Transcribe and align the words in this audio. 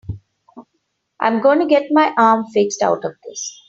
I'm 1.19 1.41
gonna 1.41 1.67
get 1.67 1.91
my 1.91 2.11
arm 2.17 2.47
fixed 2.47 2.81
out 2.81 3.05
of 3.05 3.13
this. 3.27 3.59